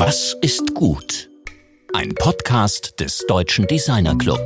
[0.00, 1.28] Was ist gut?
[1.92, 4.38] Ein Podcast des Deutschen Designer Club.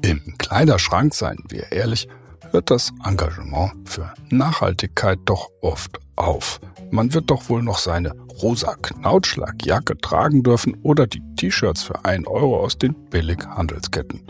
[0.00, 2.08] Im Kleiderschrank, seien wir ehrlich,
[2.50, 6.58] hört das Engagement für Nachhaltigkeit doch oft auf.
[6.90, 12.26] Man wird doch wohl noch seine rosa Knautschlagjacke tragen dürfen oder die T-Shirts für ein
[12.26, 14.22] Euro aus den Billighandelsketten.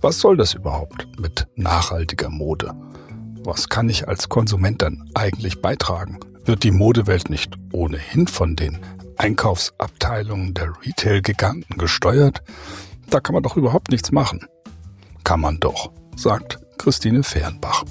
[0.00, 2.76] Was soll das überhaupt mit nachhaltiger Mode?
[3.42, 6.20] Was kann ich als Konsument dann eigentlich beitragen?
[6.44, 8.78] Wird die Modewelt nicht ohnehin von den
[9.22, 12.42] Einkaufsabteilungen der Retail-Giganten gesteuert?
[13.08, 14.48] Da kann man doch überhaupt nichts machen.
[15.22, 17.84] Kann man doch, sagt Christine Fehrenbach.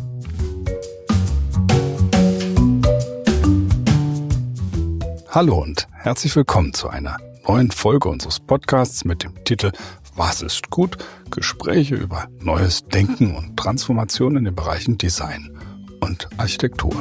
[5.29, 7.15] Hallo und herzlich willkommen zu einer
[7.47, 9.71] neuen Folge unseres Podcasts mit dem Titel
[10.17, 10.97] Was ist gut?
[11.29, 15.57] Gespräche über neues Denken und Transformation in den Bereichen Design
[16.01, 16.91] und Architektur.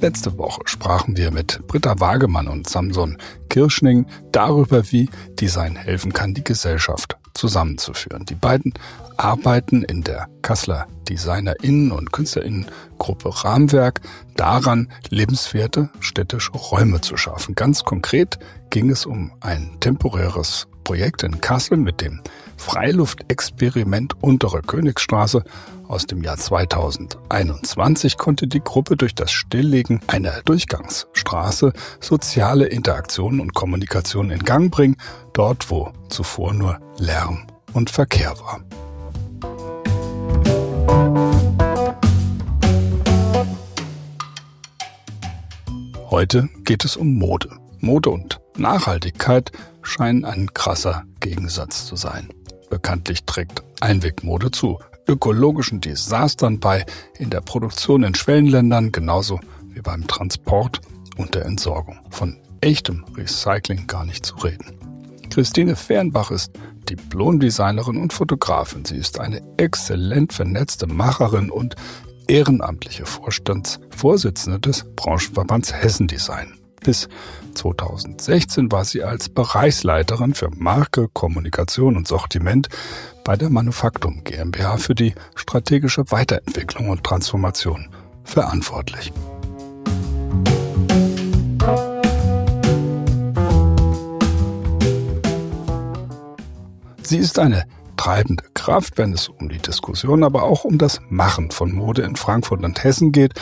[0.00, 3.18] Letzte Woche sprachen wir mit Britta Wagemann und Samson
[3.50, 8.24] Kirschning darüber, wie Design helfen kann, die Gesellschaft zusammenzuführen.
[8.24, 8.72] Die beiden
[9.18, 14.00] arbeiten in der Kasseler DesignerInnen und KünstlerInnen-Gruppe Rahmenwerk
[14.36, 17.54] daran, lebenswerte städtische Räume zu schaffen.
[17.54, 18.38] Ganz konkret
[18.70, 22.20] ging es um ein temporäres Projekt in Kassel mit dem
[22.56, 25.44] Freiluftexperiment Untere Königsstraße
[25.88, 33.54] aus dem Jahr 2021 konnte die Gruppe durch das Stilllegen einer Durchgangsstraße soziale Interaktionen und
[33.54, 34.96] Kommunikation in Gang bringen,
[35.32, 38.60] dort wo zuvor nur Lärm und Verkehr war.
[46.10, 47.50] Heute geht es um Mode.
[47.78, 52.28] Mode und Nachhaltigkeit scheinen ein krasser Gegensatz zu sein.
[52.70, 54.78] Bekanntlich trägt Einwegmode zu
[55.08, 56.86] ökologischen Desastern bei,
[57.18, 60.80] in der Produktion in Schwellenländern genauso wie beim Transport
[61.16, 61.98] und der Entsorgung.
[62.10, 64.72] Von echtem Recycling gar nicht zu reden.
[65.30, 66.52] Christine Fernbach ist
[66.88, 68.84] Diplomdesignerin und Fotografin.
[68.84, 71.76] Sie ist eine exzellent vernetzte Macherin und
[72.26, 76.59] ehrenamtliche Vorstandsvorsitzende des Branchenverbands Hessen Design.
[76.80, 77.08] Bis
[77.54, 82.68] 2016 war sie als Bereichsleiterin für Marke, Kommunikation und Sortiment
[83.22, 87.88] bei der Manufaktum GmbH für die strategische Weiterentwicklung und Transformation
[88.24, 89.12] verantwortlich.
[97.02, 97.64] Sie ist eine
[97.96, 102.16] treibende Kraft, wenn es um die Diskussion, aber auch um das Machen von Mode in
[102.16, 103.34] Frankfurt und Hessen geht,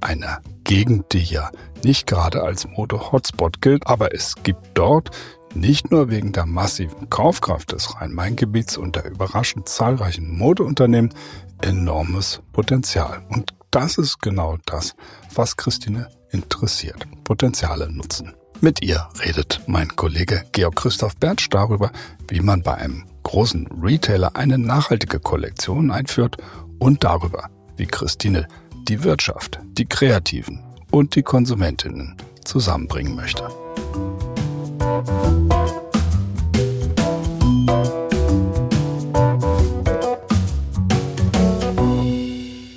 [0.00, 1.50] einer Gegend, die ja
[1.84, 5.10] nicht gerade als Mode-Hotspot gilt, aber es gibt dort
[5.54, 11.14] nicht nur wegen der massiven Kaufkraft des Rhein-Main-Gebiets und der überraschend zahlreichen Modeunternehmen
[11.62, 13.22] enormes Potenzial.
[13.30, 14.94] Und das ist genau das,
[15.34, 17.06] was Christine interessiert.
[17.24, 18.34] Potenziale nutzen.
[18.60, 21.92] Mit ihr redet mein Kollege Georg Christoph Bertsch darüber,
[22.28, 26.38] wie man bei einem großen Retailer eine nachhaltige Kollektion einführt
[26.78, 28.48] und darüber, wie Christine
[28.88, 30.60] die Wirtschaft, die Kreativen
[30.90, 33.48] und die Konsumentinnen zusammenbringen möchte.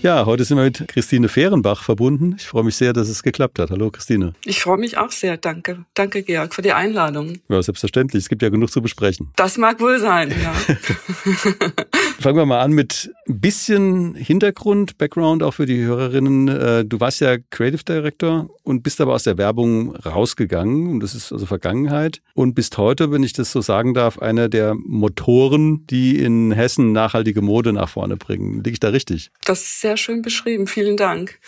[0.01, 2.35] Ja, heute sind wir mit Christine Fehrenbach verbunden.
[2.35, 3.69] Ich freue mich sehr, dass es geklappt hat.
[3.69, 4.33] Hallo Christine.
[4.45, 5.38] Ich freue mich auch sehr.
[5.38, 5.85] Danke.
[5.93, 7.38] Danke, Georg, für die Einladung.
[7.49, 8.23] Ja, selbstverständlich.
[8.23, 9.29] Es gibt ja genug zu besprechen.
[9.35, 10.53] Das mag wohl sein, ja.
[12.19, 16.47] Fangen wir mal an mit bisschen Hintergrund, Background auch für die Hörerinnen.
[16.47, 20.87] Äh, du warst ja Creative Director und bist aber aus der Werbung rausgegangen.
[20.87, 22.21] Und das ist also Vergangenheit.
[22.33, 26.91] Und bist heute, wenn ich das so sagen darf, einer der Motoren, die in Hessen
[26.91, 28.63] nachhaltige Mode nach vorne bringen.
[28.63, 29.31] Liege ich da richtig?
[29.45, 30.67] Das ist sehr schön beschrieben.
[30.67, 31.39] Vielen Dank.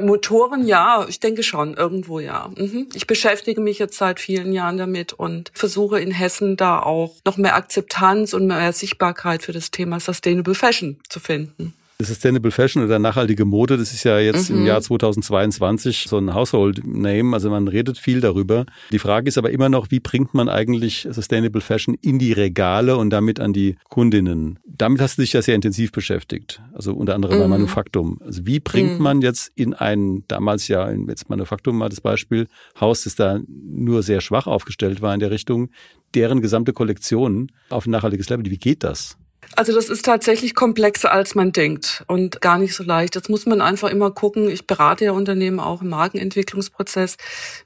[0.00, 2.50] Motoren, ja, ich denke schon, irgendwo ja.
[2.56, 2.88] Mhm.
[2.94, 7.36] Ich beschäftige mich jetzt seit vielen Jahren damit und versuche in Hessen da auch noch
[7.36, 11.74] mehr Akzeptanz und mehr Sichtbarkeit für das Thema Sustainable Fashion zu finden.
[11.98, 14.58] Sustainable Fashion oder nachhaltige Mode, das ist ja jetzt mhm.
[14.58, 18.66] im Jahr 2022 so ein Household Name, also man redet viel darüber.
[18.92, 22.98] Die Frage ist aber immer noch, wie bringt man eigentlich Sustainable Fashion in die Regale
[22.98, 24.58] und damit an die Kundinnen?
[24.66, 27.42] Damit hast du dich ja sehr intensiv beschäftigt, also unter anderem mhm.
[27.42, 28.20] bei Manufaktum.
[28.22, 29.02] Also wie bringt mhm.
[29.02, 32.46] man jetzt in ein, damals ja, jetzt Manufaktum mal das Beispiel,
[32.78, 35.70] Haus, das da nur sehr schwach aufgestellt war in der Richtung,
[36.14, 39.16] deren gesamte Kollektion auf ein nachhaltiges Level, wie geht das?
[39.54, 43.14] Also das ist tatsächlich komplexer, als man denkt und gar nicht so leicht.
[43.14, 44.50] Jetzt muss man einfach immer gucken.
[44.50, 47.16] Ich berate ja Unternehmen auch im Markenentwicklungsprozess.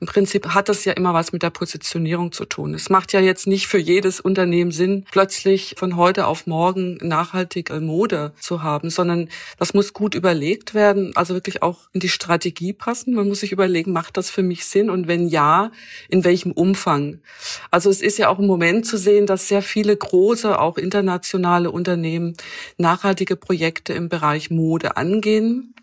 [0.01, 2.75] Im Prinzip hat das ja immer was mit der Positionierung zu tun.
[2.75, 7.81] Es macht ja jetzt nicht für jedes Unternehmen Sinn, plötzlich von heute auf morgen nachhaltige
[7.81, 9.29] Mode zu haben, sondern
[9.59, 13.15] das muss gut überlegt werden, also wirklich auch in die Strategie passen.
[13.15, 15.71] Man muss sich überlegen, macht das für mich Sinn und wenn ja,
[16.09, 17.21] in welchem Umfang?
[17.71, 21.70] Also es ist ja auch im Moment zu sehen, dass sehr viele große, auch internationale
[21.73, 22.37] Unternehmen
[22.79, 25.75] nachhaltige Projekte im Bereich Mode angehen.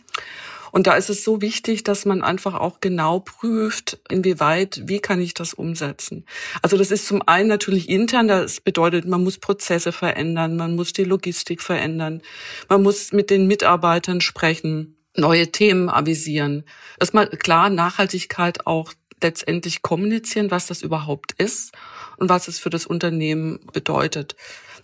[0.71, 5.21] Und da ist es so wichtig, dass man einfach auch genau prüft, inwieweit, wie kann
[5.21, 6.25] ich das umsetzen.
[6.61, 10.93] Also das ist zum einen natürlich intern, das bedeutet, man muss Prozesse verändern, man muss
[10.93, 12.21] die Logistik verändern,
[12.69, 16.63] man muss mit den Mitarbeitern sprechen, neue Themen avisieren.
[16.99, 21.73] Erstmal klar, Nachhaltigkeit auch letztendlich kommunizieren, was das überhaupt ist
[22.17, 24.35] und was es für das Unternehmen bedeutet.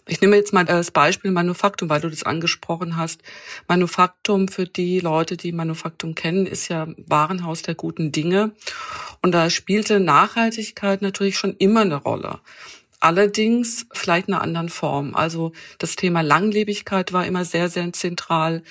[0.05, 3.21] Ich nehme jetzt mal das Beispiel Manufaktum, weil du das angesprochen hast.
[3.69, 8.51] Manufaktum für die Leute, die Manufaktum kennen, ist ja Warenhaus der guten Dinge.
[9.21, 12.39] Und da spielte Nachhaltigkeit natürlich schon immer eine Rolle.
[12.99, 15.15] Allerdings vielleicht in einer anderen Form.
[15.15, 18.61] Also das Thema Langlebigkeit war immer sehr, sehr zentral.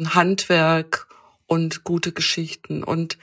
[0.00, 1.07] Handwerk
[1.48, 2.84] und gute Geschichten.
[2.84, 3.18] Und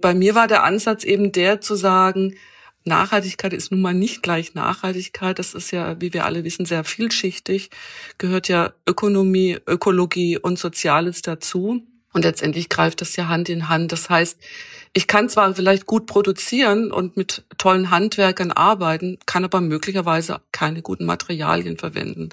[0.00, 2.36] bei mir war der Ansatz eben der zu sagen,
[2.84, 5.38] Nachhaltigkeit ist nun mal nicht gleich Nachhaltigkeit.
[5.38, 7.70] Das ist ja, wie wir alle wissen, sehr vielschichtig.
[8.18, 11.82] Gehört ja Ökonomie, Ökologie und Soziales dazu.
[12.12, 13.92] Und letztendlich greift das ja Hand in Hand.
[13.92, 14.38] Das heißt,
[14.92, 20.82] ich kann zwar vielleicht gut produzieren und mit tollen Handwerkern arbeiten, kann aber möglicherweise keine
[20.82, 22.30] guten Materialien verwenden.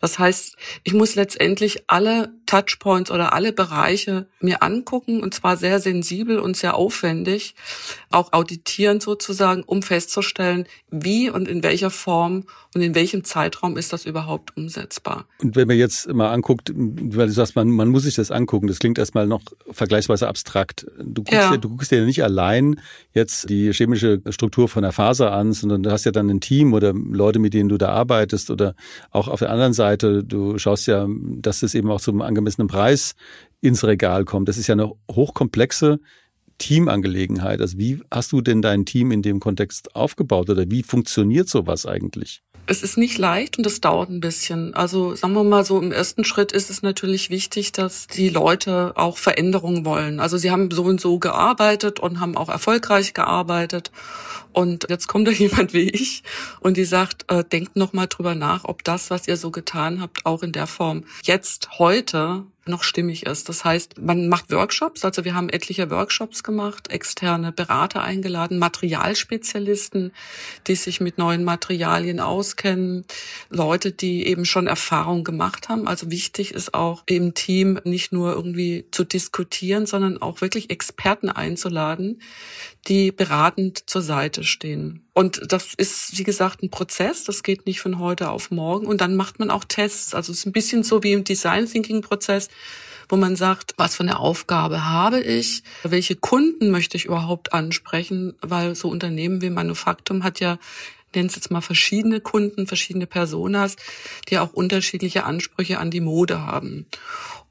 [0.00, 5.78] Das heißt, ich muss letztendlich alle Touchpoints oder alle Bereiche mir angucken und zwar sehr
[5.78, 7.54] sensibel und sehr aufwendig,
[8.10, 12.44] auch auditieren sozusagen, um festzustellen, wie und in welcher Form
[12.74, 15.26] und in welchem Zeitraum ist das überhaupt umsetzbar.
[15.40, 18.66] Und wenn man jetzt mal anguckt, weil du sagst, man, man muss sich das angucken,
[18.66, 20.86] das klingt erstmal noch vergleichsweise abstrakt.
[20.98, 21.50] Du guckst, ja.
[21.52, 22.80] dir, du guckst dir nicht allein
[23.12, 26.72] jetzt die chemische Struktur von der Faser an, sondern du hast ja dann ein Team
[26.72, 28.74] oder Leute, mit denen du da arbeitest oder
[29.10, 33.14] auch auf der anderen Seite, du schaust ja, dass das eben auch zum angemessenen Preis
[33.60, 34.48] ins Regal kommt.
[34.48, 36.00] Das ist ja eine hochkomplexe
[36.58, 37.60] Teamangelegenheit.
[37.60, 41.86] Also wie hast du denn dein Team in dem Kontext aufgebaut oder wie funktioniert sowas
[41.86, 42.42] eigentlich?
[42.66, 44.74] Es ist nicht leicht und es dauert ein bisschen.
[44.74, 48.92] Also sagen wir mal so, im ersten Schritt ist es natürlich wichtig, dass die Leute
[48.94, 50.20] auch Veränderungen wollen.
[50.20, 53.90] Also sie haben so und so gearbeitet und haben auch erfolgreich gearbeitet.
[54.52, 56.22] Und jetzt kommt da jemand wie ich
[56.60, 60.00] und die sagt, äh, denkt noch mal drüber nach, ob das, was ihr so getan
[60.00, 63.48] habt, auch in der Form jetzt heute noch stimmig ist.
[63.48, 70.12] Das heißt, man macht Workshops, also wir haben etliche Workshops gemacht, externe Berater eingeladen, Materialspezialisten,
[70.66, 73.04] die sich mit neuen Materialien auskennen,
[73.50, 75.88] Leute, die eben schon Erfahrung gemacht haben.
[75.88, 81.28] Also wichtig ist auch im Team nicht nur irgendwie zu diskutieren, sondern auch wirklich Experten
[81.30, 82.20] einzuladen,
[82.88, 85.06] die beratend zur Seite stehen.
[85.14, 87.24] Und das ist, wie gesagt, ein Prozess.
[87.24, 88.86] Das geht nicht von heute auf morgen.
[88.86, 90.14] Und dann macht man auch Tests.
[90.14, 92.48] Also es ist ein bisschen so wie im Design Thinking Prozess,
[93.08, 95.62] wo man sagt, was für eine Aufgabe habe ich?
[95.84, 98.34] Welche Kunden möchte ich überhaupt ansprechen?
[98.40, 100.58] Weil so Unternehmen wie Manufaktum hat ja
[101.14, 103.76] nenne es jetzt mal verschiedene Kunden, verschiedene Personas,
[104.28, 106.86] die auch unterschiedliche Ansprüche an die Mode haben.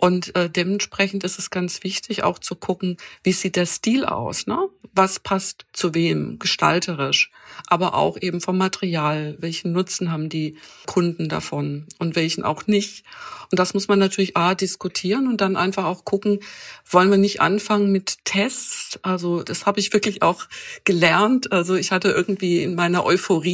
[0.02, 4.48] Und äh, dementsprechend ist es ganz wichtig, auch zu gucken, wie sieht der Stil aus,
[4.48, 4.68] ne?
[4.94, 7.32] Was passt zu wem, gestalterisch,
[7.68, 13.06] aber auch eben vom Material, welchen Nutzen haben die Kunden davon und welchen auch nicht.
[13.52, 16.40] Und das muss man natürlich A diskutieren und dann einfach auch gucken,
[16.90, 18.98] wollen wir nicht anfangen mit Tests?
[19.04, 20.46] Also das habe ich wirklich auch
[20.86, 21.52] gelernt.
[21.52, 23.51] Also ich hatte irgendwie in meiner Euphorie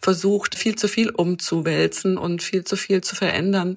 [0.00, 3.76] versucht, viel zu viel umzuwälzen und viel zu viel zu verändern.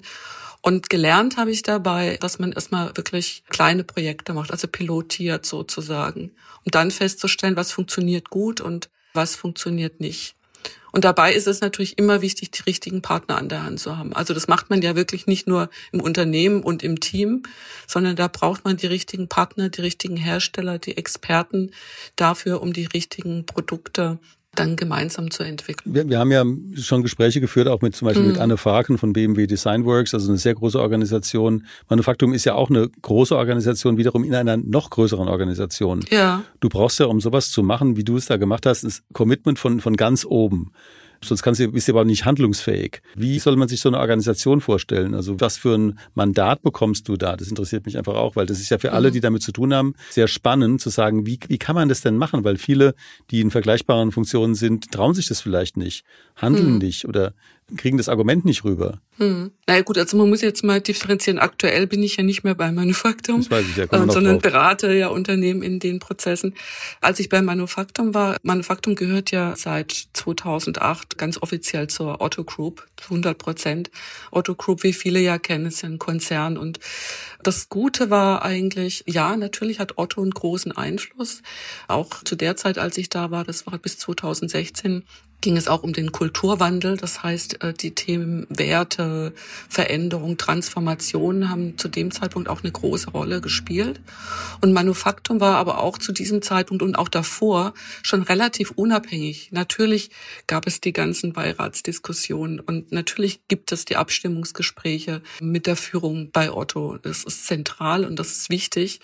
[0.60, 6.30] Und gelernt habe ich dabei, dass man erstmal wirklich kleine Projekte macht, also pilotiert sozusagen,
[6.64, 10.36] um dann festzustellen, was funktioniert gut und was funktioniert nicht.
[10.92, 14.12] Und dabei ist es natürlich immer wichtig, die richtigen Partner an der Hand zu haben.
[14.12, 17.44] Also das macht man ja wirklich nicht nur im Unternehmen und im Team,
[17.86, 21.72] sondern da braucht man die richtigen Partner, die richtigen Hersteller, die Experten
[22.14, 24.18] dafür, um die richtigen Produkte
[24.54, 25.94] dann gemeinsam zu entwickeln.
[25.94, 26.44] Wir, wir, haben ja
[26.80, 28.32] schon Gespräche geführt, auch mit zum Beispiel mhm.
[28.32, 31.66] mit Anne Faken von BMW Designworks, also eine sehr große Organisation.
[31.88, 36.04] Manufaktum ist ja auch eine große Organisation, wiederum in einer noch größeren Organisation.
[36.10, 36.42] Ja.
[36.60, 39.58] Du brauchst ja, um sowas zu machen, wie du es da gemacht hast, ein Commitment
[39.58, 40.72] von, von ganz oben
[41.22, 43.00] sonst kannst du, bist du aber nicht handlungsfähig.
[43.14, 45.14] Wie soll man sich so eine Organisation vorstellen?
[45.14, 47.36] Also was für ein Mandat bekommst du da?
[47.36, 49.12] Das interessiert mich einfach auch, weil das ist ja für alle, mhm.
[49.14, 52.16] die damit zu tun haben, sehr spannend zu sagen, wie, wie kann man das denn
[52.16, 52.44] machen?
[52.44, 52.94] Weil viele,
[53.30, 56.04] die in vergleichbaren Funktionen sind, trauen sich das vielleicht nicht,
[56.36, 56.78] handeln mhm.
[56.78, 57.34] nicht oder
[57.76, 59.00] kriegen das Argument nicht rüber.
[59.18, 59.50] Hm.
[59.66, 61.38] Naja gut, also man muss jetzt mal differenzieren.
[61.38, 64.42] Aktuell bin ich ja nicht mehr bei Manufaktum, weiß ich, ja, äh, sondern drauf.
[64.42, 66.54] berate ja Unternehmen in den Prozessen.
[67.00, 72.86] Als ich bei Manufaktum war, Manufaktum gehört ja seit 2008 ganz offiziell zur Otto Group,
[73.04, 73.90] 100 Prozent.
[74.30, 76.56] Otto Group, wie viele ja kennen, ist ja ein Konzern.
[76.56, 76.80] Und
[77.42, 81.42] das Gute war eigentlich, ja, natürlich hat Otto einen großen Einfluss.
[81.88, 85.04] Auch zu der Zeit, als ich da war, das war bis 2016,
[85.42, 86.96] ging es auch um den Kulturwandel.
[86.96, 89.34] Das heißt, äh, die Themen Werte,
[89.68, 94.00] Veränderung, Transformation haben zu dem Zeitpunkt auch eine große Rolle gespielt.
[94.62, 99.50] Und Manufaktum war aber auch zu diesem Zeitpunkt und auch davor schon relativ unabhängig.
[99.50, 100.10] Natürlich
[100.46, 106.52] gab es die ganzen Beiratsdiskussionen und natürlich gibt es die Abstimmungsgespräche mit der Führung bei
[106.52, 106.98] Otto.
[107.02, 109.00] Das ist zentral und das ist wichtig.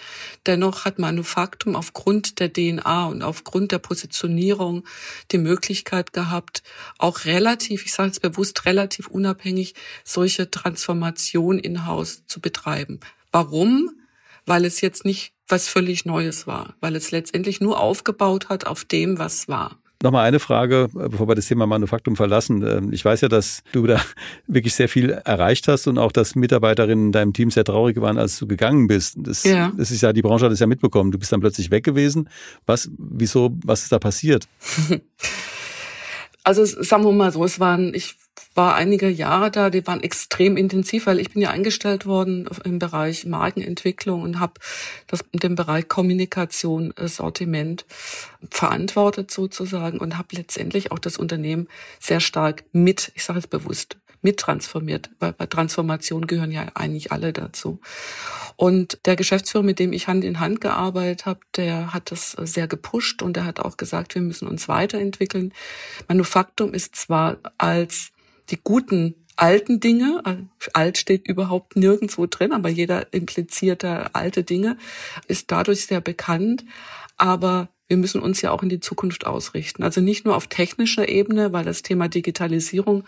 [0.47, 4.85] Dennoch hat Manufaktum aufgrund der DNA und aufgrund der Positionierung
[5.33, 6.63] die Möglichkeit gehabt, gehabt,
[6.99, 13.01] auch relativ, ich sage jetzt bewusst relativ unabhängig, solche Transformation in-house zu betreiben.
[13.33, 13.91] Warum?
[14.47, 18.85] Weil es jetzt nicht was völlig Neues war, weil es letztendlich nur aufgebaut hat auf
[18.85, 19.79] dem, was war.
[20.01, 22.63] Nochmal eine Frage, bevor wir das Thema Manufaktum verlassen.
[22.63, 24.01] Ähm, ich weiß ja, dass du da
[24.47, 28.17] wirklich sehr viel erreicht hast und auch, dass Mitarbeiterinnen in deinem Team sehr traurig waren,
[28.17, 29.17] als du gegangen bist.
[29.19, 29.73] Das, ja.
[29.77, 31.11] das ist ja, die Branche hat es ja mitbekommen.
[31.11, 32.29] Du bist dann plötzlich weg gewesen.
[32.65, 34.47] Was, wieso, was ist da passiert?
[36.49, 38.15] Also sagen wir mal so, es waren, ich
[38.55, 42.79] war einige Jahre da, die waren extrem intensiv, weil ich bin ja eingestellt worden im
[42.79, 44.55] Bereich Markenentwicklung und habe
[45.09, 47.85] das den Bereich Kommunikation, äh, Sortiment
[48.51, 51.69] verantwortet sozusagen und habe letztendlich auch das Unternehmen
[52.01, 57.33] sehr stark mit, ich sage es bewusst, mittransformiert, weil bei Transformation gehören ja eigentlich alle
[57.33, 57.81] dazu.
[58.57, 62.67] Und der Geschäftsführer, mit dem ich Hand in Hand gearbeitet habe, der hat das sehr
[62.67, 65.53] gepusht und er hat auch gesagt, wir müssen uns weiterentwickeln.
[66.09, 68.11] Manufaktum ist zwar als
[68.51, 70.23] die guten alten Dinge,
[70.73, 74.77] alt steht überhaupt nirgendwo drin, aber jeder impliziert da alte Dinge,
[75.29, 76.65] ist dadurch sehr bekannt.
[77.17, 79.83] Aber wir müssen uns ja auch in die Zukunft ausrichten.
[79.83, 83.05] Also nicht nur auf technischer Ebene, weil das Thema Digitalisierung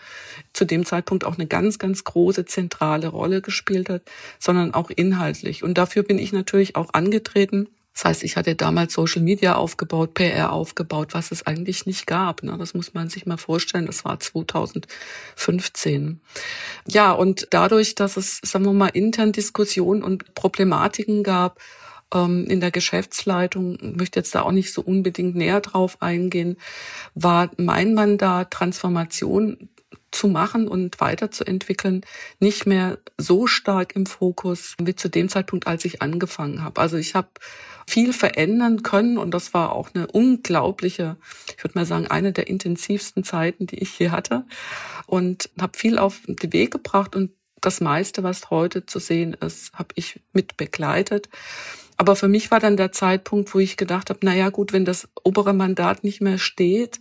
[0.53, 4.01] zu dem Zeitpunkt auch eine ganz, ganz große zentrale Rolle gespielt hat,
[4.39, 5.63] sondern auch inhaltlich.
[5.63, 7.67] Und dafür bin ich natürlich auch angetreten.
[7.93, 12.41] Das heißt, ich hatte damals Social Media aufgebaut, PR aufgebaut, was es eigentlich nicht gab.
[12.41, 12.55] Ne?
[12.57, 13.85] Das muss man sich mal vorstellen.
[13.85, 16.21] Das war 2015.
[16.87, 21.59] Ja, und dadurch, dass es, sagen wir mal, intern Diskussionen und Problematiken gab,
[22.13, 26.57] in der Geschäftsleitung, möchte jetzt da auch nicht so unbedingt näher drauf eingehen,
[27.15, 29.69] war mein Mandat, Transformation
[30.11, 32.05] zu machen und weiterzuentwickeln,
[32.39, 36.81] nicht mehr so stark im Fokus wie zu dem Zeitpunkt, als ich angefangen habe.
[36.81, 37.29] Also ich habe
[37.87, 41.17] viel verändern können und das war auch eine unglaubliche,
[41.57, 44.45] ich würde mal sagen, eine der intensivsten Zeiten, die ich hier hatte
[45.07, 49.73] und habe viel auf den Weg gebracht und das meiste, was heute zu sehen ist,
[49.73, 51.29] habe ich mit begleitet.
[52.01, 54.85] Aber für mich war dann der Zeitpunkt, wo ich gedacht habe, na ja, gut, wenn
[54.85, 56.99] das obere Mandat nicht mehr steht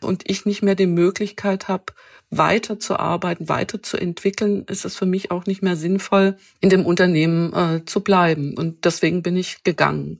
[0.00, 1.92] und ich nicht mehr die Möglichkeit habe,
[2.30, 8.00] weiterzuarbeiten, weiterzuentwickeln, ist es für mich auch nicht mehr sinnvoll, in dem Unternehmen äh, zu
[8.00, 8.54] bleiben.
[8.56, 10.18] Und deswegen bin ich gegangen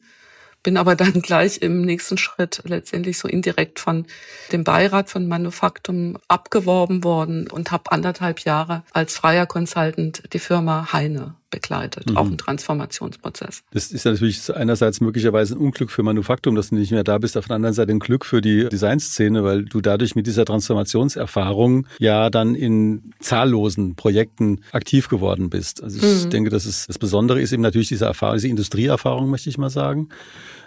[0.63, 4.07] bin aber dann gleich im nächsten Schritt letztendlich so indirekt von
[4.53, 10.93] dem Beirat von Manufaktum abgeworben worden und habe anderthalb Jahre als freier Consultant die Firma
[10.93, 12.17] Heine begleitet, mhm.
[12.17, 13.63] auch ein Transformationsprozess.
[13.73, 17.37] Das ist natürlich einerseits möglicherweise ein Unglück für Manufaktum, dass du nicht mehr da bist,
[17.37, 21.87] auf der anderen Seite ein Glück für die Designszene, weil du dadurch mit dieser Transformationserfahrung
[21.99, 25.83] ja dann in zahllosen Projekten aktiv geworden bist.
[25.83, 26.31] Also ich mhm.
[26.31, 29.71] denke, dass es das Besondere ist eben natürlich diese Erfahrung, diese Industrieerfahrung, möchte ich mal
[29.71, 30.09] sagen.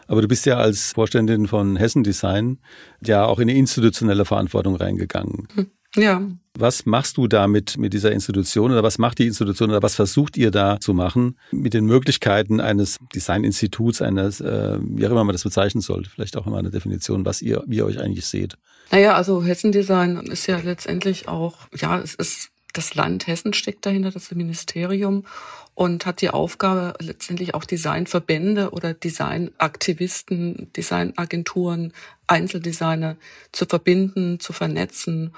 [0.08, 2.60] Aber du bist ja als Vorständin von Hessen Design
[3.06, 5.48] ja auch in eine institutionelle Verantwortung reingegangen.
[5.56, 5.68] Hm.
[5.96, 6.22] Ja.
[6.58, 10.38] Was machst du damit mit dieser Institution oder was macht die Institution oder was versucht
[10.38, 15.34] ihr da zu machen mit den Möglichkeiten eines Designinstituts, eines, äh, wie auch immer man
[15.34, 18.58] das bezeichnen sollte, vielleicht auch immer eine Definition, was ihr, wie ihr euch eigentlich seht?
[18.92, 23.86] Naja, also Hessen Design ist ja letztendlich auch, ja, es ist das Land Hessen steckt
[23.86, 25.26] dahinter, das Ministerium
[25.74, 31.94] und hat die Aufgabe, letztendlich auch Designverbände oder Designaktivisten, Designagenturen,
[32.28, 33.18] Einzeldesigner
[33.52, 35.34] zu verbinden, zu vernetzen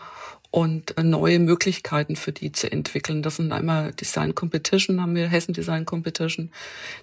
[0.53, 3.23] und neue Möglichkeiten für die zu entwickeln.
[3.23, 6.51] Das sind einmal Design Competition, haben wir Hessen Design Competition,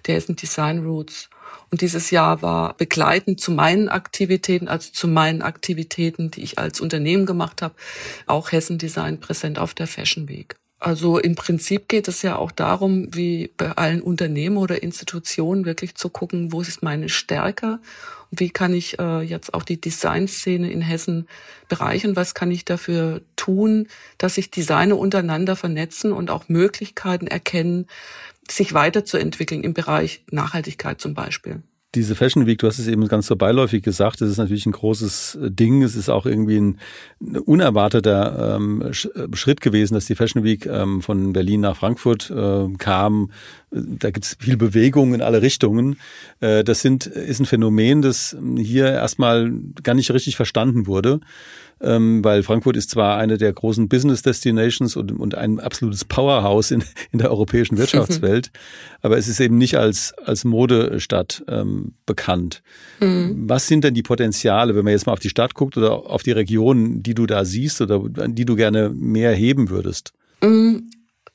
[0.07, 1.29] der Hessen Design Roots.
[1.69, 6.79] Und dieses Jahr war begleitend zu meinen Aktivitäten, also zu meinen Aktivitäten, die ich als
[6.79, 7.75] Unternehmen gemacht habe,
[8.25, 10.55] auch Hessen Design präsent auf der Fashion Week.
[10.79, 15.95] Also im Prinzip geht es ja auch darum, wie bei allen Unternehmen oder Institutionen wirklich
[15.95, 17.79] zu gucken, wo ist meine Stärke
[18.31, 21.27] wie kann ich äh, jetzt auch die Designszene in Hessen
[21.67, 27.87] bereichern, was kann ich dafür tun, dass sich Designer untereinander vernetzen und auch Möglichkeiten erkennen,
[28.49, 31.61] sich weiterzuentwickeln im Bereich Nachhaltigkeit zum Beispiel.
[31.93, 34.71] Diese Fashion Week, du hast es eben ganz so beiläufig gesagt, das ist natürlich ein
[34.71, 35.83] großes äh, Ding.
[35.83, 36.79] Es ist auch irgendwie ein,
[37.45, 38.93] unerwarteter ähm, äh,
[39.35, 43.31] Schritt gewesen, dass die Fashion Week ähm, von Berlin nach Frankfurt äh, kam.
[43.71, 45.97] Da gibt es viel Bewegung in alle Richtungen.
[46.39, 49.51] Äh, das sind, ist ein Phänomen, das hier erstmal
[49.83, 51.19] gar nicht richtig verstanden wurde
[51.83, 56.71] ähm, weil Frankfurt ist zwar eine der großen Business Destinations und, und ein absolutes Powerhouse
[56.71, 58.51] in, in der europäischen Wirtschaftswelt,
[59.01, 62.61] aber es ist eben nicht als, als Modestadt ähm, bekannt.
[62.99, 63.43] Mhm.
[63.47, 66.23] Was sind denn die Potenziale, wenn man jetzt mal auf die Stadt guckt oder auf
[66.23, 70.13] die Region, die du da siehst oder die du gerne mehr heben würdest?
[70.43, 70.89] Mhm.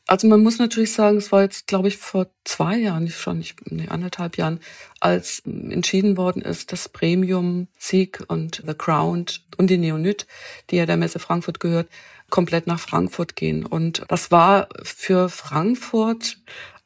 [0.06, 3.38] Also man muss natürlich sagen, es war jetzt, glaube ich, vor zwei Jahren, nicht schon,
[3.38, 4.60] nicht, nee, anderthalb Jahren,
[5.00, 10.26] als entschieden worden ist, dass Premium, Sieg und The Crown und die Neonit,
[10.70, 11.88] die ja der Messe Frankfurt gehört,
[12.30, 13.66] komplett nach Frankfurt gehen.
[13.66, 16.38] Und das war für Frankfurt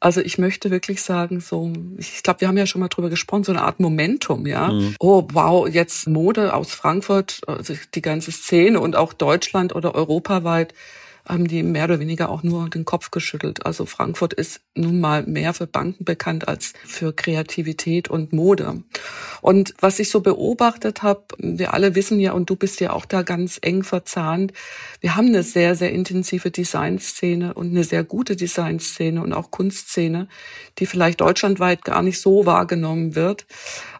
[0.02, 3.44] also ich möchte wirklich sagen, so, ich glaube, wir haben ja schon mal drüber gesprochen,
[3.44, 4.72] so eine Art Momentum, ja.
[4.72, 4.96] Mhm.
[4.98, 10.72] Oh, wow, jetzt Mode aus Frankfurt, also die ganze Szene und auch Deutschland oder europaweit
[11.26, 13.66] haben die mehr oder weniger auch nur den Kopf geschüttelt.
[13.66, 18.82] Also Frankfurt ist nun mal mehr für Banken bekannt als für Kreativität und Mode.
[19.40, 23.04] Und was ich so beobachtet habe, wir alle wissen ja, und du bist ja auch
[23.04, 24.52] da ganz eng verzahnt,
[25.00, 30.28] wir haben eine sehr, sehr intensive Designszene und eine sehr gute Designszene und auch Kunstszene,
[30.78, 33.46] die vielleicht deutschlandweit gar nicht so wahrgenommen wird.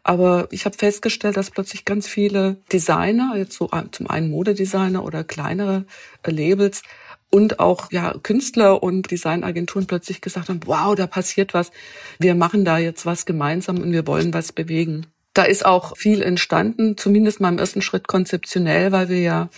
[0.02, 5.25] Aber ich habe festgestellt, dass plötzlich ganz viele Designer, jetzt so zum einen Modedesigner oder
[5.25, 5.85] kleinere
[6.25, 6.83] Labels,
[7.30, 11.71] und auch ja Künstler und Designagenturen plötzlich gesagt haben, wow, da passiert was.
[12.19, 15.07] Wir machen da jetzt was gemeinsam und wir wollen was bewegen.
[15.33, 19.49] Da ist auch viel entstanden, zumindest mal im ersten Schritt konzeptionell, weil wir ja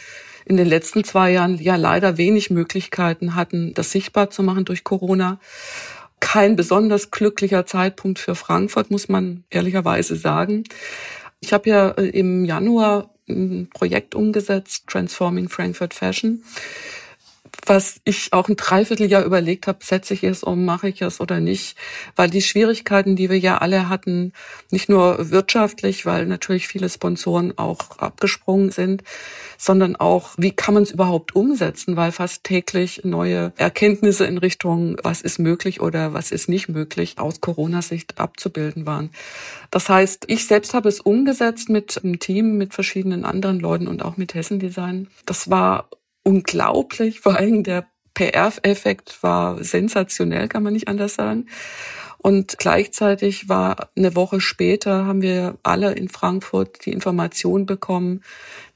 [0.45, 4.85] in den letzten zwei Jahren ja leider wenig Möglichkeiten hatten, das sichtbar zu machen durch
[4.85, 5.41] Corona.
[6.23, 10.63] Kein besonders glücklicher Zeitpunkt für Frankfurt, muss man ehrlicherweise sagen.
[11.41, 16.45] Ich habe ja äh, im Januar ein Projekt umgesetzt, Transforming Frankfurt Fashion
[17.65, 21.41] was ich auch ein Dreivierteljahr überlegt habe, setze ich es um, mache ich es oder
[21.41, 21.77] nicht,
[22.17, 24.33] weil die Schwierigkeiten, die wir ja alle hatten,
[24.71, 29.05] nicht nur wirtschaftlich, weil natürlich viele Sponsoren auch abgesprungen sind,
[29.59, 34.97] sondern auch, wie kann man es überhaupt umsetzen, weil fast täglich neue Erkenntnisse in Richtung,
[35.03, 39.11] was ist möglich oder was ist nicht möglich, aus Corona-Sicht abzubilden waren.
[39.71, 44.03] Das heißt, ich selbst habe es umgesetzt mit einem Team, mit verschiedenen anderen Leuten und
[44.05, 45.09] auch mit Hessen Design.
[45.27, 45.89] Das war
[46.23, 47.21] unglaublich.
[47.21, 51.47] Vor allem der PR-Effekt war sensationell, kann man nicht anders sagen.
[52.19, 58.23] Und gleichzeitig war eine Woche später, haben wir alle in Frankfurt die Information bekommen,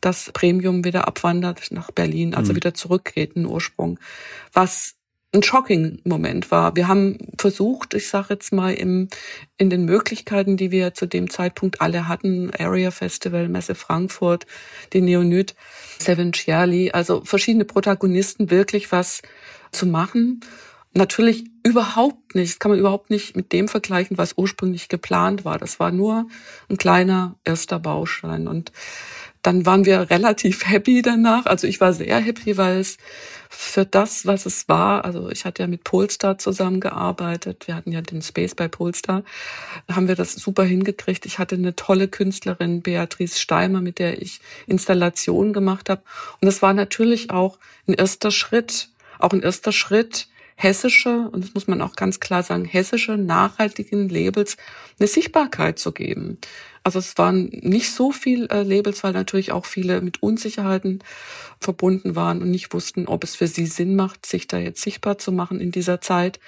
[0.01, 2.57] dass Premium wieder abwandert nach Berlin, also mhm.
[2.57, 4.01] wieder zurückgeht in den Ursprung.
[4.53, 4.97] Was
[5.35, 6.77] ein shocking Moment war.
[6.77, 9.09] Wir haben versucht, ich sage jetzt mal im,
[9.59, 14.47] in den Möglichkeiten, die wir zu dem Zeitpunkt alle hatten, Area Festival, Messe Frankfurt,
[14.93, 15.55] die Neonyt,
[15.99, 19.23] Seven Charlie, also verschiedene Protagonisten wirklich was
[19.73, 20.41] zu machen.
[20.95, 25.59] Natürlich überhaupt nicht, kann man überhaupt nicht mit dem vergleichen, was ursprünglich geplant war.
[25.59, 26.27] Das war nur
[26.71, 28.73] ein kleiner erster Baustein und
[29.47, 31.47] dann waren wir relativ happy danach.
[31.47, 32.97] Also ich war sehr happy, weil es
[33.49, 37.69] für das, was es war, also ich hatte ja mit Polestar zusammengearbeitet.
[37.69, 39.23] Wir hatten ja den Space bei Polestar.
[39.89, 41.27] Haben wir das super hingekriegt.
[41.27, 46.03] Ich hatte eine tolle Künstlerin, Beatrice Steimer, mit der ich Installationen gemacht habe.
[46.41, 47.57] Und es war natürlich auch
[47.87, 48.89] ein erster Schritt,
[49.21, 50.27] auch ein erster Schritt,
[50.57, 54.57] hessische, und das muss man auch ganz klar sagen, hessische nachhaltigen Labels
[54.99, 56.39] eine Sichtbarkeit zu geben.
[56.83, 61.05] Also es waren nicht so viel äh, Labels, weil natürlich auch viele mit Unsicherheiten
[61.61, 65.19] verbunden waren und nicht wussten, ob es für sie Sinn macht, sich da jetzt sichtbar
[65.19, 66.41] zu machen in dieser Zeit.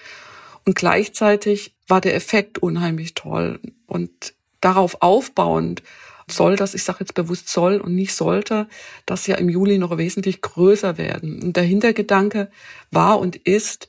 [0.65, 3.61] Und gleichzeitig war der Effekt unheimlich toll.
[3.87, 5.83] Und darauf aufbauend
[6.31, 8.69] soll das, ich sage jetzt bewusst soll und nicht sollte,
[9.07, 11.43] das ja im Juli noch wesentlich größer werden.
[11.43, 12.51] Und der Hintergedanke
[12.91, 13.89] war und ist,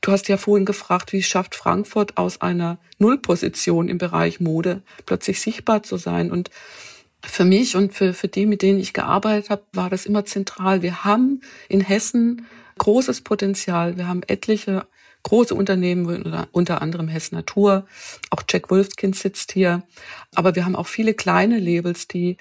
[0.00, 5.40] du hast ja vorhin gefragt, wie schafft Frankfurt aus einer Nullposition im Bereich Mode plötzlich
[5.40, 6.30] sichtbar zu sein.
[6.30, 6.50] Und
[7.22, 10.82] für mich und für, für die, mit denen ich gearbeitet habe, war das immer zentral.
[10.82, 12.46] Wir haben in Hessen
[12.78, 13.96] großes Potenzial.
[13.96, 14.86] Wir haben etliche
[15.22, 17.86] große Unternehmen, unter anderem Hess Natur,
[18.30, 19.82] auch Jack Wolfskind sitzt hier.
[20.34, 22.36] Aber wir haben auch viele kleine Labels, die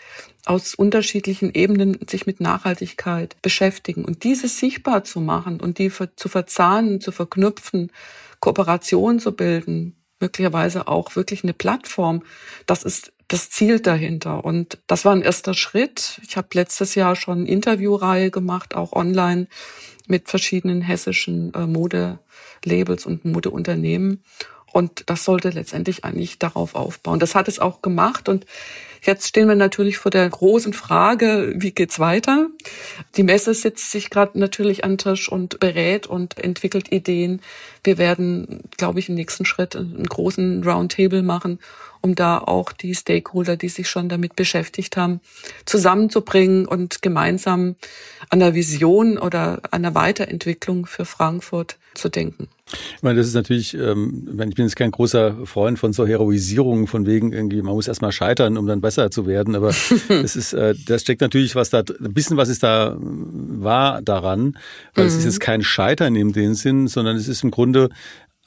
[0.46, 6.30] aus unterschiedlichen Ebenen sich mit Nachhaltigkeit beschäftigen und dieses sichtbar zu machen und die zu
[6.30, 7.92] verzahnen, zu verknüpfen,
[8.40, 12.24] Kooperation zu bilden, möglicherweise auch wirklich eine Plattform,
[12.66, 14.46] das ist das Ziel dahinter.
[14.46, 16.22] Und das war ein erster Schritt.
[16.26, 19.48] Ich habe letztes Jahr schon eine Interviewreihe gemacht, auch online
[20.08, 21.68] mit verschiedenen hessischen äh,
[22.68, 24.24] Modelabels und Modeunternehmen.
[24.74, 27.20] Und das sollte letztendlich eigentlich darauf aufbauen.
[27.20, 28.30] Das hat es auch gemacht.
[28.30, 28.46] Und
[29.02, 32.48] jetzt stehen wir natürlich vor der großen Frage, wie geht's weiter?
[33.16, 37.42] Die Messe sitzt sich gerade natürlich an den Tisch und berät und entwickelt Ideen.
[37.84, 41.60] Wir werden, glaube ich, im nächsten Schritt einen großen Roundtable machen
[42.02, 45.20] um da auch die Stakeholder, die sich schon damit beschäftigt haben,
[45.66, 47.76] zusammenzubringen und gemeinsam
[48.30, 52.48] an der Vision oder an der Weiterentwicklung für Frankfurt zu denken.
[52.96, 56.88] Ich meine, das ist natürlich, ähm, ich bin jetzt kein großer Freund von so Heroisierungen,
[56.88, 59.56] von wegen irgendwie, man muss erstmal scheitern, um dann besser zu werden.
[59.56, 59.74] Aber
[60.10, 64.58] das ist, äh, das steckt natürlich was da, ein bisschen was ist da wahr daran,
[64.96, 65.08] weil mhm.
[65.08, 65.30] es ist mhm.
[65.30, 67.90] jetzt kein Scheitern in dem Sinn, sondern es ist im Grunde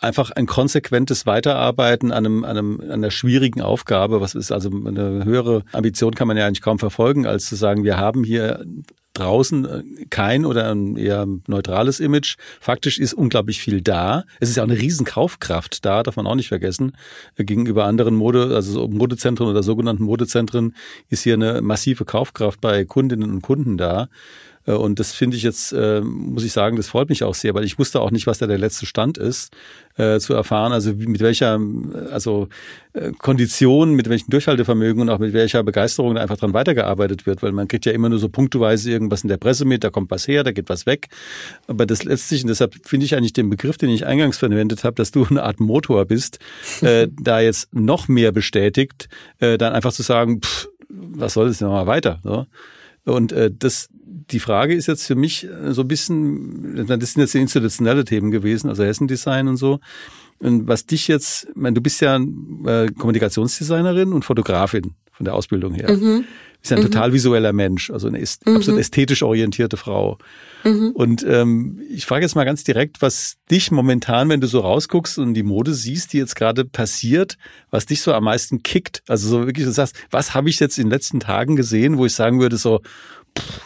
[0.01, 4.21] einfach ein konsequentes Weiterarbeiten an, einem, an, einem, an einer schwierigen Aufgabe.
[4.21, 7.85] Was ist also eine höhere Ambition kann man ja eigentlich kaum verfolgen, als zu sagen,
[7.85, 8.65] wir haben hier
[9.21, 12.37] draußen äh, kein oder ein eher neutrales Image.
[12.61, 14.25] Faktisch ist unglaublich viel da.
[14.41, 15.07] Es ist ja auch eine riesen
[15.85, 16.93] da, darf man auch nicht vergessen.
[17.37, 20.75] Gegenüber anderen Mode, also Modezentren oder sogenannten Modezentren
[21.09, 24.09] ist hier eine massive Kaufkraft bei Kundinnen und Kunden da.
[24.67, 27.55] Äh, und das finde ich jetzt, äh, muss ich sagen, das freut mich auch sehr,
[27.55, 29.53] weil ich wusste auch nicht, was da der letzte Stand ist,
[29.97, 30.73] äh, zu erfahren.
[30.73, 31.61] Also mit welcher,
[32.11, 32.49] also
[33.19, 37.53] Kondition, mit welchem Durchhaltevermögen und auch mit welcher Begeisterung da einfach dran weitergearbeitet wird, weil
[37.53, 40.27] man kriegt ja immer nur so punktuweise irgendwas in der Presse mit, da kommt was
[40.27, 41.09] her, da geht was weg.
[41.69, 44.97] Aber das letztlich, und deshalb finde ich eigentlich den Begriff, den ich eingangs verwendet habe,
[44.97, 46.41] dass du eine Art Motor bist,
[46.81, 51.59] äh, da jetzt noch mehr bestätigt, äh, dann einfach zu sagen, pff, was soll das
[51.59, 52.19] denn mal weiter?
[52.25, 52.47] So?
[53.05, 53.89] Und äh, das,
[54.31, 58.31] die Frage ist jetzt für mich äh, so ein bisschen, das sind jetzt institutionelle Themen
[58.31, 59.81] gewesen, also Hessendesign und so.
[60.39, 65.35] Und was dich jetzt, ich meine, du bist ja äh, Kommunikationsdesignerin und Fotografin von der
[65.35, 65.93] Ausbildung her.
[65.93, 66.25] Mhm.
[66.61, 66.87] Bist ja ein mhm.
[66.87, 68.57] total visueller Mensch, also eine mhm.
[68.57, 70.17] absolut ästhetisch orientierte Frau.
[70.65, 70.93] Mhm.
[70.93, 75.19] Und ähm, ich frage jetzt mal ganz direkt, was dich momentan, wenn du so rausguckst
[75.19, 77.37] und die Mode siehst, die jetzt gerade passiert,
[77.71, 79.03] was dich so am meisten kickt.
[79.09, 82.07] Also so wirklich, du sagst, was habe ich jetzt in den letzten Tagen gesehen, wo
[82.07, 82.81] ich sagen würde, so,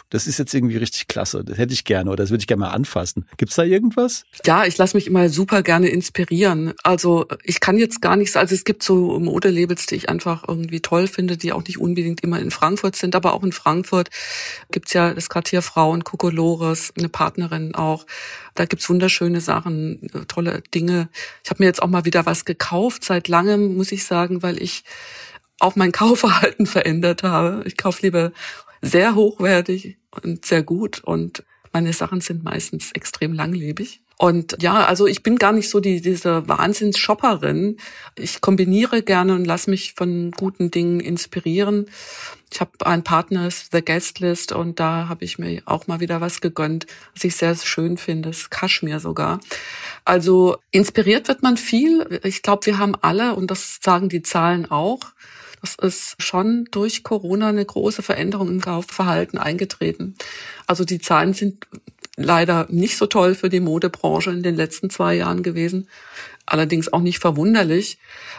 [0.09, 2.61] das ist jetzt irgendwie richtig klasse, das hätte ich gerne oder das würde ich gerne
[2.61, 3.25] mal anfassen.
[3.37, 4.23] Gibt's da irgendwas?
[4.45, 6.73] Ja, ich lasse mich immer super gerne inspirieren.
[6.83, 10.79] Also ich kann jetzt gar nichts, also es gibt so Modelabels, die ich einfach irgendwie
[10.79, 14.09] toll finde, die auch nicht unbedingt immer in Frankfurt sind, aber auch in Frankfurt
[14.71, 18.05] gibt's ja das Quartier Frauen, Kokolores, eine Partnerin auch.
[18.53, 21.09] Da gibt's wunderschöne Sachen, tolle Dinge.
[21.43, 24.61] Ich habe mir jetzt auch mal wieder was gekauft, seit langem, muss ich sagen, weil
[24.61, 24.83] ich
[25.59, 27.63] auch mein Kaufverhalten verändert habe.
[27.65, 28.31] Ich kaufe lieber
[28.85, 31.43] sehr hochwertig und sehr gut und
[31.73, 34.01] meine Sachen sind meistens extrem langlebig.
[34.17, 37.77] Und ja, also ich bin gar nicht so die, diese Wahnsinns-Shopperin.
[38.17, 41.87] Ich kombiniere gerne und lasse mich von guten Dingen inspirieren.
[42.49, 46.21] Ich habe einen Partner, The Guest List, und da habe ich mir auch mal wieder
[46.21, 49.41] was gegönnt, was ich sehr schön finde, das Kaschmir sogar.
[50.05, 52.21] Also inspiriert wird man viel.
[52.23, 55.01] Ich glaube, wir haben alle, und das sagen die Zahlen auch,
[55.65, 60.15] es ist schon durch Corona eine große Veränderung im Kaufverhalten eingetreten.
[60.67, 61.67] Also die Zahlen sind
[62.17, 65.87] leider nicht so toll für die Modebranche in den letzten zwei Jahren gewesen.
[66.47, 67.97] Allerdings auch nicht verwunderlich.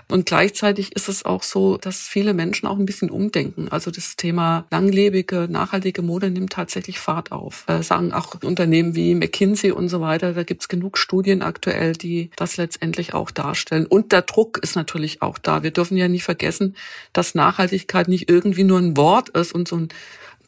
[0.08, 3.66] Und gleichzeitig ist es auch so, dass viele Menschen auch ein bisschen umdenken.
[3.68, 7.64] Also das Thema langlebige, nachhaltige Mode nimmt tatsächlich Fahrt auf.
[7.66, 12.30] Äh, sagen auch Unternehmen wie McKinsey und so weiter, da gibt's genug Studien aktuell, die
[12.36, 13.86] das letztendlich auch darstellen.
[13.86, 15.64] Und der Druck ist natürlich auch da.
[15.64, 16.76] Wir dürfen ja nicht vergessen,
[17.12, 19.88] dass Nachhaltigkeit nicht irgendwie nur ein Wort ist und so ein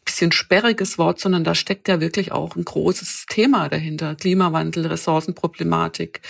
[0.09, 4.15] bisschen sperriges Wort, sondern da steckt ja wirklich auch ein großes Thema dahinter.
[4.15, 6.23] Klimawandel, Ressourcenproblematik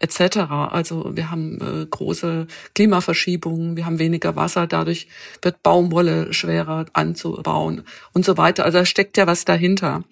[0.00, 0.36] etc.
[0.70, 5.08] Also wir haben äh, große Klimaverschiebungen, wir haben weniger Wasser, dadurch
[5.40, 8.64] wird Baumwolle schwerer anzubauen und so weiter.
[8.64, 10.04] Also da steckt ja was dahinter.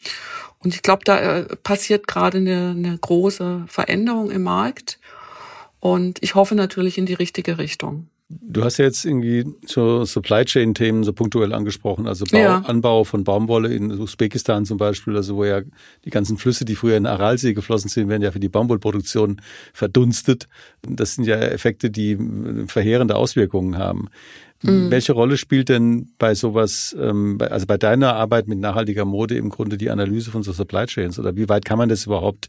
[0.59, 4.99] Und ich glaube, da äh, passiert gerade eine, eine große Veränderung im Markt.
[5.79, 8.10] Und ich hoffe natürlich in die richtige Richtung.
[8.33, 12.59] Du hast ja jetzt irgendwie so Supply Chain Themen so punktuell angesprochen, also Bau, ja.
[12.61, 15.63] Anbau von Baumwolle in Usbekistan zum Beispiel, also wo ja
[16.05, 19.41] die ganzen Flüsse, die früher in den Aralsee geflossen sind, werden ja für die Baumwollproduktion
[19.73, 20.47] verdunstet.
[20.83, 22.17] Das sind ja Effekte, die
[22.69, 24.09] verheerende Auswirkungen haben.
[24.63, 24.91] Mhm.
[24.91, 29.49] Welche Rolle spielt denn bei sowas, ähm, also bei deiner Arbeit mit nachhaltiger Mode im
[29.49, 32.49] Grunde die Analyse von so Supply Chains oder wie weit kann man das überhaupt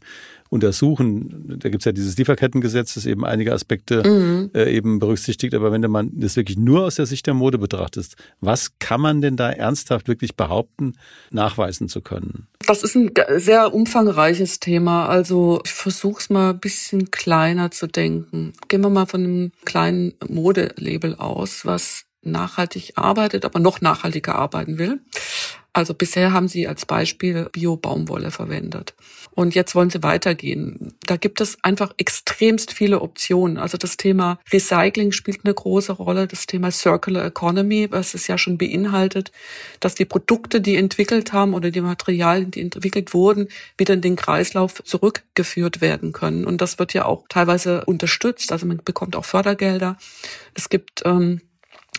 [0.52, 1.58] untersuchen.
[1.58, 4.50] Da gibt es ja dieses Lieferkettengesetz, das eben einige Aspekte mhm.
[4.54, 5.54] äh, eben berücksichtigt.
[5.54, 9.00] Aber wenn du man das wirklich nur aus der Sicht der Mode betrachtest, was kann
[9.00, 10.92] man denn da ernsthaft wirklich behaupten,
[11.30, 12.48] nachweisen zu können?
[12.66, 15.06] Das ist ein sehr umfangreiches Thema.
[15.06, 18.52] Also ich versuche es mal ein bisschen kleiner zu denken.
[18.68, 24.78] Gehen wir mal von einem kleinen Modelabel aus, was nachhaltig arbeitet, aber noch nachhaltiger arbeiten
[24.78, 25.00] will.
[25.74, 28.94] Also bisher haben sie als Beispiel Bio-Baumwolle verwendet.
[29.30, 30.92] Und jetzt wollen sie weitergehen.
[31.06, 33.56] Da gibt es einfach extremst viele Optionen.
[33.56, 36.26] Also das Thema Recycling spielt eine große Rolle.
[36.26, 39.32] Das Thema Circular Economy, was es ja schon beinhaltet,
[39.80, 44.16] dass die Produkte, die entwickelt haben oder die Materialien, die entwickelt wurden, wieder in den
[44.16, 46.44] Kreislauf zurückgeführt werden können.
[46.44, 48.52] Und das wird ja auch teilweise unterstützt.
[48.52, 49.96] Also man bekommt auch Fördergelder.
[50.52, 51.40] Es gibt ähm,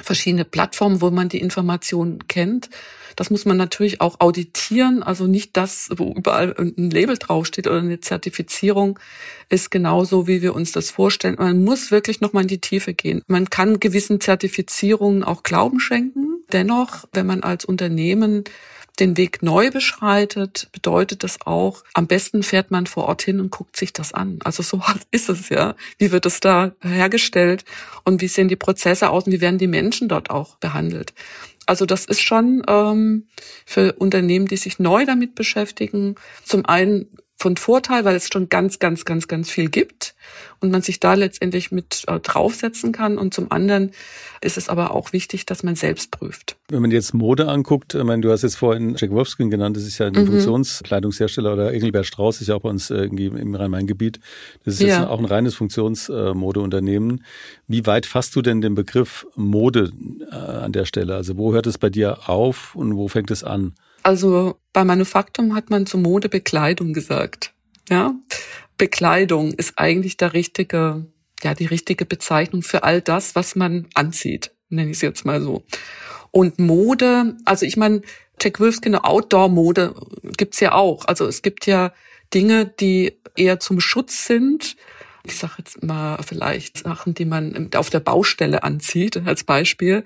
[0.01, 2.69] verschiedene Plattformen, wo man die Informationen kennt.
[3.15, 5.03] Das muss man natürlich auch auditieren.
[5.03, 8.97] Also nicht das, wo überall ein Label draufsteht oder eine Zertifizierung
[9.49, 11.35] ist genauso, wie wir uns das vorstellen.
[11.37, 13.21] Man muss wirklich nochmal in die Tiefe gehen.
[13.27, 16.43] Man kann gewissen Zertifizierungen auch Glauben schenken.
[16.51, 18.43] Dennoch, wenn man als Unternehmen
[18.99, 23.49] den Weg neu beschreitet, bedeutet das auch, am besten fährt man vor Ort hin und
[23.49, 24.39] guckt sich das an.
[24.43, 25.75] Also so ist es ja.
[25.97, 27.65] Wie wird es da hergestellt
[28.03, 31.13] und wie sehen die Prozesse aus und wie werden die Menschen dort auch behandelt?
[31.65, 33.27] Also das ist schon ähm,
[33.65, 38.79] für Unternehmen, die sich neu damit beschäftigen, zum einen von Vorteil, weil es schon ganz,
[38.79, 40.15] ganz, ganz, ganz viel gibt
[40.59, 43.17] und man sich da letztendlich mit äh, draufsetzen kann.
[43.17, 43.91] Und zum anderen
[44.39, 46.55] ist es aber auch wichtig, dass man selbst prüft.
[46.69, 49.83] Wenn man jetzt Mode anguckt, ich meine, du hast jetzt vorhin Jack Wolfskin genannt, das
[49.83, 50.27] ist ja ein mhm.
[50.27, 54.19] Funktionskleidungshersteller oder Engelbert Strauß ist ja auch bei uns irgendwie im Rhein-Main-Gebiet.
[54.63, 54.99] Das ist ja.
[54.99, 57.25] jetzt auch ein reines Funktionsmodeunternehmen.
[57.67, 59.91] Wie weit fasst du denn den Begriff Mode
[60.31, 61.15] äh, an der Stelle?
[61.15, 63.73] Also wo hört es bei dir auf und wo fängt es an?
[64.03, 67.53] Also bei Manufaktum hat man zur Mode Bekleidung gesagt.
[67.89, 68.13] Ja,
[68.77, 71.05] Bekleidung ist eigentlich der richtige,
[71.41, 75.41] ja, die richtige Bezeichnung für all das, was man anzieht, nenne ich es jetzt mal
[75.41, 75.63] so.
[76.31, 78.01] Und Mode, also ich meine,
[78.41, 79.93] Jack Wolfskin Outdoor-Mode
[80.37, 81.05] gibt's ja auch.
[81.05, 81.93] Also es gibt ja
[82.33, 84.75] Dinge, die eher zum Schutz sind.
[85.23, 90.03] Ich sage jetzt mal vielleicht Sachen, die man auf der Baustelle anzieht, als Beispiel.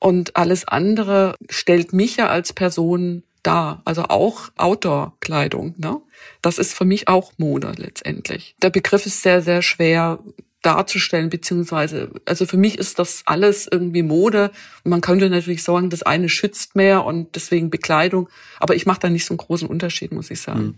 [0.00, 3.82] Und alles andere stellt mich ja als Person da.
[3.84, 5.74] Also auch Outdoor-Kleidung.
[5.78, 6.00] Ne?
[6.42, 8.54] Das ist für mich auch Mode letztendlich.
[8.62, 10.18] Der Begriff ist sehr, sehr schwer
[10.62, 14.50] darzustellen, beziehungsweise, also für mich ist das alles irgendwie Mode.
[14.82, 18.28] Und man könnte natürlich sagen, das eine schützt mehr und deswegen Bekleidung.
[18.58, 20.60] Aber ich mache da nicht so einen großen Unterschied, muss ich sagen.
[20.60, 20.74] Hm.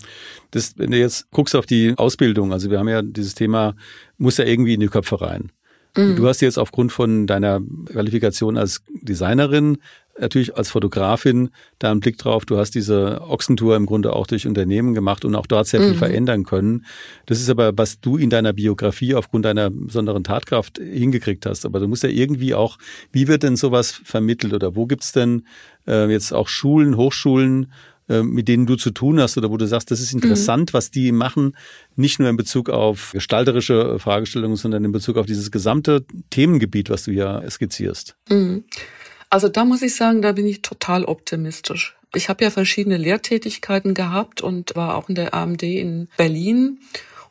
[0.51, 3.75] Das, wenn du jetzt guckst auf die Ausbildung, also wir haben ja dieses Thema,
[4.19, 5.51] muss ja irgendwie in die Köpfe rein.
[5.97, 6.17] Mhm.
[6.17, 9.79] Du hast jetzt aufgrund von deiner Qualifikation als Designerin
[10.21, 12.45] natürlich als Fotografin da einen Blick drauf.
[12.45, 15.93] Du hast diese Ochsentour im Grunde auch durch Unternehmen gemacht und auch dort sehr viel
[15.93, 15.99] mhm.
[15.99, 16.85] verändern können.
[17.27, 21.65] Das ist aber, was du in deiner Biografie aufgrund deiner besonderen Tatkraft hingekriegt hast.
[21.65, 22.79] Aber du musst ja irgendwie auch,
[23.13, 25.47] wie wird denn sowas vermittelt oder wo gibt's denn
[25.87, 27.73] äh, jetzt auch Schulen, Hochschulen,
[28.11, 30.75] äh, mit denen du zu tun hast oder wo du sagst, das ist interessant, mhm.
[30.75, 31.57] was die machen,
[31.95, 37.05] nicht nur in Bezug auf gestalterische Fragestellungen, sondern in Bezug auf dieses gesamte Themengebiet, was
[37.05, 38.17] du ja skizzierst.
[38.29, 38.65] Mhm.
[39.31, 41.97] Also da muss ich sagen, da bin ich total optimistisch.
[42.15, 46.81] Ich habe ja verschiedene Lehrtätigkeiten gehabt und war auch in der AMD in Berlin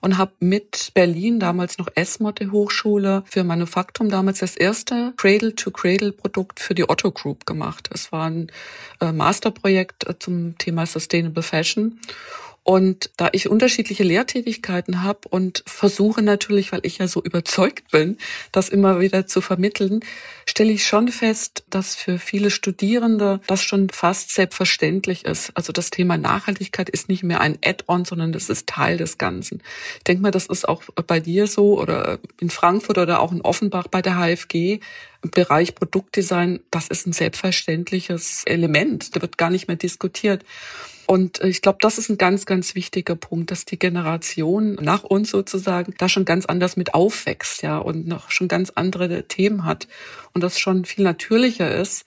[0.02, 6.74] und habe mit Berlin, damals noch S-Motte Hochschule, für Manufaktum damals das erste Cradle-to-Cradle-Produkt für
[6.74, 7.90] die Otto Group gemacht.
[7.94, 8.50] Es war ein
[9.02, 12.00] äh, Masterprojekt äh, zum Thema Sustainable Fashion.
[12.70, 18.20] Und da ich unterschiedliche Lehrtätigkeiten habe und versuche natürlich, weil ich ja so überzeugt bin,
[18.52, 20.02] das immer wieder zu vermitteln,
[20.48, 25.50] stelle ich schon fest, dass für viele Studierende das schon fast selbstverständlich ist.
[25.56, 29.64] Also das Thema Nachhaltigkeit ist nicht mehr ein Add-on, sondern das ist Teil des Ganzen.
[29.98, 33.42] Ich denke mal, das ist auch bei dir so oder in Frankfurt oder auch in
[33.42, 34.80] Offenbach bei der HFG.
[35.24, 39.16] Im Bereich Produktdesign, das ist ein selbstverständliches Element.
[39.16, 40.46] Da wird gar nicht mehr diskutiert.
[41.10, 45.32] Und ich glaube, das ist ein ganz, ganz wichtiger Punkt, dass die Generation nach uns
[45.32, 49.88] sozusagen da schon ganz anders mit aufwächst, ja, und noch schon ganz andere Themen hat
[50.36, 52.06] und das schon viel natürlicher ist.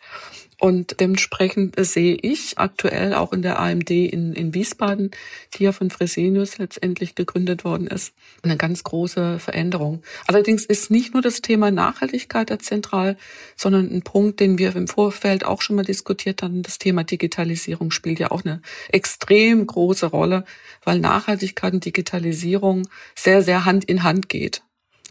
[0.64, 5.10] Und dementsprechend sehe ich aktuell auch in der AMD in, in Wiesbaden,
[5.54, 10.04] die ja von Fresenius letztendlich gegründet worden ist, eine ganz große Veränderung.
[10.28, 13.16] Allerdings ist nicht nur das Thema Nachhaltigkeit da zentral,
[13.56, 17.90] sondern ein Punkt, den wir im Vorfeld auch schon mal diskutiert haben, das Thema Digitalisierung
[17.90, 20.44] spielt ja auch eine extrem große Rolle,
[20.84, 24.62] weil Nachhaltigkeit und Digitalisierung sehr, sehr Hand in Hand geht.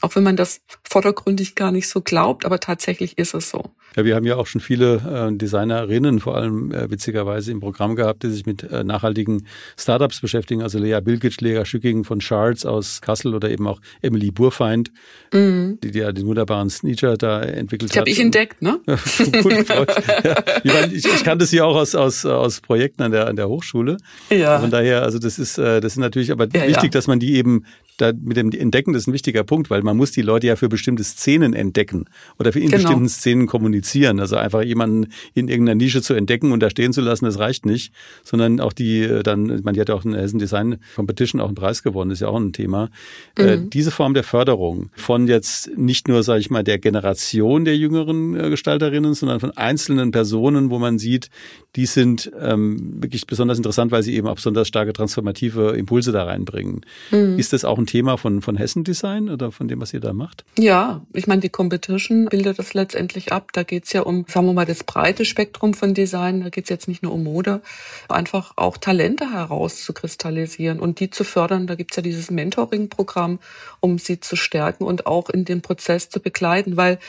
[0.02, 3.72] Auch wenn man das vordergründig gar nicht so glaubt, aber tatsächlich ist es so.
[3.96, 7.96] Ja, wir haben ja auch schon viele äh, Designerinnen, vor allem äh, witzigerweise im Programm
[7.96, 10.62] gehabt, die sich mit äh, nachhaltigen Startups beschäftigen.
[10.62, 14.92] Also Lea Bilgic, Lea Schücking von Shards aus Kassel oder eben auch Emily Burfeind,
[15.34, 15.78] mhm.
[15.84, 18.08] die, die ja den wunderbaren Sneaker da entwickelt die hat.
[18.08, 18.80] Die habe ich entdeckt, ne?
[18.86, 19.68] Gut,
[20.64, 20.86] ja.
[20.86, 23.98] ich, ich kannte sie auch aus, aus, aus Projekten an der, an der Hochschule.
[24.30, 24.60] Ja.
[24.60, 26.90] Von daher, also das ist, äh, das ist natürlich aber ja, wichtig, ja.
[26.90, 27.66] dass man die eben
[27.98, 30.56] da mit dem Entdecken das ist ein wichtiger Punkt, weil man muss die Leute ja
[30.56, 32.06] für bestimmte Szenen entdecken
[32.40, 32.78] oder für in genau.
[32.78, 34.20] bestimmten Szenen kommunizieren.
[34.20, 37.66] Also einfach jemanden in irgendeiner Nische zu entdecken und da stehen zu lassen, das reicht
[37.66, 41.42] nicht, sondern auch die äh, dann, man die hat ja auch in Hessen Design Competition
[41.42, 42.90] auch einen Preis gewonnen, ist ja auch ein Thema.
[43.38, 43.66] Äh, mhm.
[43.66, 47.78] Äh, diese Form der Förderung von jetzt nicht nur, sage ich mal, der Generation der
[47.78, 51.30] jüngeren äh, Gestalterinnen, sondern von einzelnen Personen, wo man sieht,
[51.76, 56.24] die sind ähm, wirklich besonders interessant, weil sie eben auch besonders starke transformative Impulse da
[56.24, 56.82] reinbringen.
[57.12, 57.38] Mhm.
[57.38, 60.14] Ist das auch ein Thema von, von Hessen Design oder von dem, was ihr da
[60.14, 60.46] macht?
[60.58, 63.50] Ja, ich meine, die Competition bildet das letztendlich ab.
[63.54, 66.42] Da geht's ja um, sagen wir mal, das breite Spektrum von Design.
[66.42, 67.62] Da geht's jetzt nicht nur um Mode,
[68.10, 71.68] einfach auch Talente herauszukristallisieren und die zu fördern.
[71.68, 73.40] Da gibt's ja dieses Mentoring-Programm,
[73.80, 77.00] um sie zu stärken und auch in dem Prozess zu begleiten, weil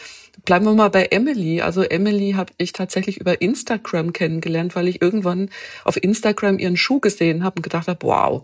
[0.44, 1.60] Bleiben wir mal bei Emily.
[1.60, 5.50] Also Emily habe ich tatsächlich über Instagram kennengelernt, weil ich irgendwann
[5.84, 8.42] auf Instagram ihren Schuh gesehen habe und gedacht habe, wow,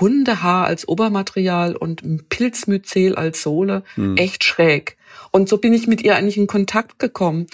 [0.00, 4.16] Hundehaar als Obermaterial und Pilzmyzel als Sohle, hm.
[4.16, 4.96] echt schräg.
[5.30, 7.46] Und so bin ich mit ihr eigentlich in Kontakt gekommen.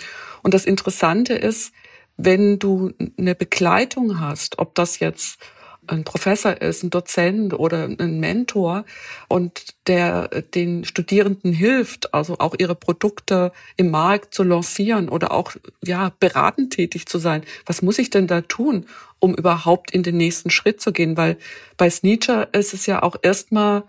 [0.42, 1.72] Und das Interessante ist,
[2.16, 5.38] wenn du eine Begleitung hast, ob das jetzt
[5.86, 8.84] ein Professor ist, ein Dozent oder ein Mentor
[9.28, 15.52] und der den Studierenden hilft, also auch ihre Produkte im Markt zu lancieren oder auch
[15.82, 17.42] ja beratend tätig zu sein.
[17.66, 18.86] Was muss ich denn da tun,
[19.18, 21.16] um überhaupt in den nächsten Schritt zu gehen?
[21.16, 21.36] Weil
[21.76, 23.84] bei Sneacher ist es ja auch erstmal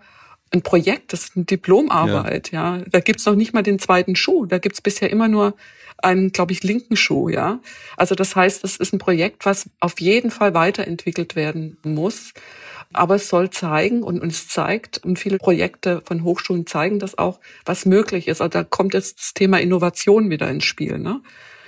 [0.52, 2.76] ein Projekt, das ist eine Diplomarbeit, ja.
[2.78, 2.84] ja.
[2.90, 4.46] Da gibt's noch nicht mal den zweiten Schuh.
[4.46, 5.54] Da gibt's bisher immer nur
[5.98, 7.60] einen, glaube ich, linken Schuh, ja.
[7.96, 12.32] Also das heißt, das ist ein Projekt, was auf jeden Fall weiterentwickelt werden muss.
[12.92, 17.40] Aber es soll zeigen und, es zeigt, und viele Projekte von Hochschulen zeigen das auch,
[17.64, 18.40] was möglich ist.
[18.40, 20.98] Also da kommt jetzt das Thema Innovation wieder ins Spiel.
[20.98, 21.20] Ne?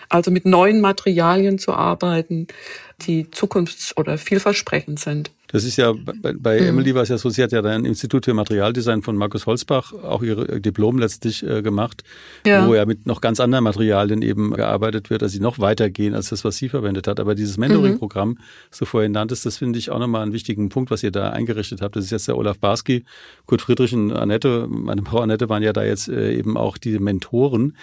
[0.08, 2.46] Also mit neuen Materialien zu arbeiten,
[3.00, 5.32] die zukunfts- oder vielversprechend sind.
[5.48, 6.66] Das ist ja, bei, bei mhm.
[6.66, 9.46] Emily war es ja so, sie hat ja dann im Institut für Materialdesign von Markus
[9.46, 12.04] Holzbach auch ihr Diplom letztlich äh, gemacht,
[12.46, 12.68] ja.
[12.68, 16.28] wo ja mit noch ganz anderen Materialien eben gearbeitet wird, dass sie noch weitergehen als
[16.28, 17.18] das, was sie verwendet hat.
[17.18, 18.38] Aber dieses Mentoring-Programm, mhm.
[18.70, 21.80] so vorhin nanntest, das finde ich auch nochmal einen wichtigen Punkt, was ihr da eingerichtet
[21.80, 21.96] habt.
[21.96, 23.04] Das ist jetzt der Olaf Barski,
[23.46, 26.98] Kurt Friedrich und Annette, meine Frau Annette waren ja da jetzt äh, eben auch die
[26.98, 27.74] Mentoren.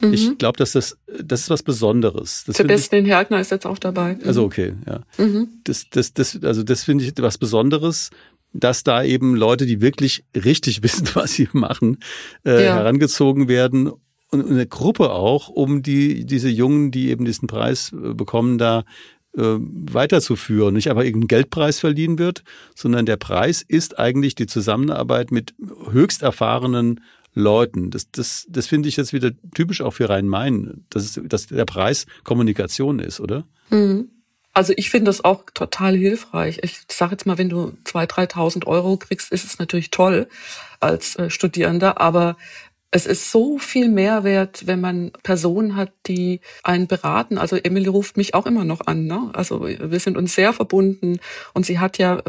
[0.00, 0.12] Mhm.
[0.12, 2.42] Ich glaube, dass das, das ist was Besonderes.
[2.48, 4.18] Das Sebastian Hergner ist jetzt auch dabei.
[4.24, 5.02] Also okay, ja.
[5.18, 5.48] Mhm.
[5.62, 8.10] Das, das, das, also das finde ich was Besonderes,
[8.52, 11.98] dass da eben Leute, die wirklich richtig wissen, was sie machen,
[12.44, 12.74] äh, ja.
[12.76, 13.92] herangezogen werden
[14.30, 18.84] und eine Gruppe auch, um die diese Jungen, die eben diesen Preis äh, bekommen, da
[19.36, 20.74] äh, weiterzuführen.
[20.74, 22.42] Nicht einfach irgendein Geldpreis verliehen wird,
[22.74, 25.54] sondern der Preis ist eigentlich die Zusammenarbeit mit
[25.90, 27.00] höchst erfahrenen
[27.34, 27.90] Leuten.
[27.90, 32.06] Das, das, das finde ich jetzt wieder typisch auch für Rhein-Main, dass, dass der Preis
[32.24, 33.44] Kommunikation ist, oder?
[33.70, 34.08] Mhm.
[34.54, 36.60] Also ich finde das auch total hilfreich.
[36.62, 40.28] Ich sage jetzt mal, wenn du 2.000, 3.000 Euro kriegst, ist es natürlich toll
[40.80, 42.36] als äh, Studierender, aber
[42.94, 47.38] es ist so viel Mehrwert, wenn man Personen hat, die einen beraten.
[47.38, 49.06] Also Emily ruft mich auch immer noch an.
[49.06, 49.30] Ne?
[49.32, 51.18] Also wir sind uns sehr verbunden.
[51.54, 52.22] Und sie hat ja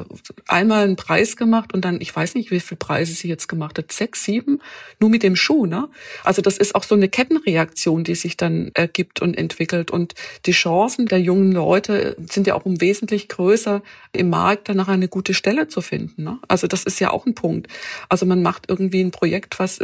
[0.48, 3.78] einmal einen Preis gemacht und dann, ich weiß nicht, wie viele Preise sie jetzt gemacht
[3.78, 4.62] hat, sechs, sieben,
[5.02, 5.66] nur mit dem Schuh.
[5.66, 5.90] Ne?
[6.24, 9.92] Also das ist auch so eine Kettenreaktion, die sich dann ergibt und entwickelt.
[9.92, 14.88] Und die Chancen der jungen Leute sind ja auch um wesentlich größer, im Markt danach
[14.88, 16.24] eine gute Stelle zu finden.
[16.24, 16.40] Ne?
[16.48, 17.68] Also das ist ja auch ein Punkt.
[18.10, 19.80] Also man macht irgendwie ein Projekt, was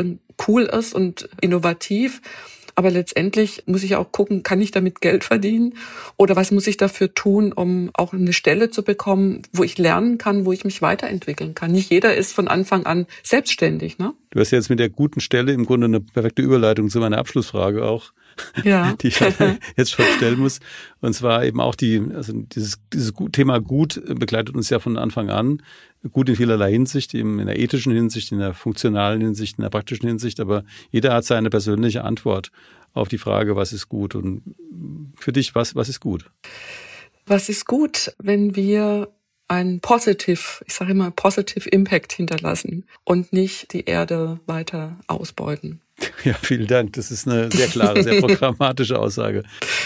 [0.48, 2.22] cool ist und innovativ.
[2.76, 5.74] Aber letztendlich muss ich auch gucken, kann ich damit Geld verdienen
[6.16, 10.18] oder was muss ich dafür tun, um auch eine Stelle zu bekommen, wo ich lernen
[10.18, 11.74] kann, wo ich mich weiterentwickeln kann.
[11.74, 13.98] Nicht jeder ist von Anfang an selbstständig.
[13.98, 14.14] Ne?
[14.30, 17.84] Du hast jetzt mit der guten Stelle im Grunde eine perfekte Überleitung zu meiner Abschlussfrage
[17.84, 18.14] auch.
[18.64, 18.94] Ja.
[19.02, 19.20] die ich
[19.78, 20.60] jetzt schon stellen muss.
[21.02, 25.30] Und zwar eben auch die, also dieses, dieses Thema Gut begleitet uns ja von Anfang
[25.30, 25.62] an
[26.12, 29.70] gut in vielerlei Hinsicht, eben in der ethischen Hinsicht, in der funktionalen Hinsicht, in der
[29.70, 32.52] praktischen Hinsicht, aber jeder hat seine persönliche Antwort
[32.94, 34.56] auf die Frage, was ist gut und
[35.16, 36.30] für dich, was, was ist gut?
[37.26, 39.10] Was ist gut, wenn wir
[39.48, 45.82] einen positive, ich sage immer positive Impact hinterlassen und nicht die Erde weiter ausbeuten?
[46.26, 46.94] Ja, vielen Dank.
[46.94, 49.44] Das ist eine sehr klare, sehr programmatische Aussage.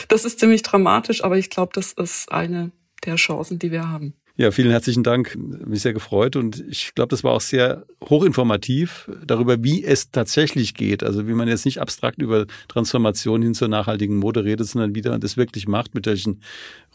[0.08, 2.72] Das ist ziemlich dramatisch, aber ich glaube, das ist eine
[3.06, 4.14] der Chancen, die wir haben.
[4.36, 5.38] Ja, vielen herzlichen Dank.
[5.38, 10.74] Mich sehr gefreut und ich glaube, das war auch sehr hochinformativ darüber, wie es tatsächlich
[10.74, 11.04] geht.
[11.04, 15.04] Also wie man jetzt nicht abstrakt über Transformation hin zur nachhaltigen Mode redet, sondern wie
[15.04, 16.42] man das wirklich macht, mit welchen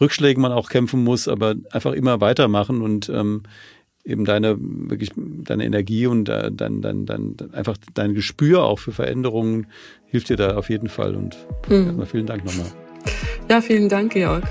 [0.00, 3.44] Rückschlägen man auch kämpfen muss, aber einfach immer weitermachen und ähm,
[4.08, 8.92] eben deine wirklich deine Energie und dein, dein, dein, dein einfach dein Gespür auch für
[8.92, 9.66] Veränderungen
[10.06, 11.36] hilft dir da auf jeden Fall und
[11.68, 12.04] mhm.
[12.06, 12.66] vielen Dank nochmal.
[13.48, 14.44] Ja, vielen Dank, Georg.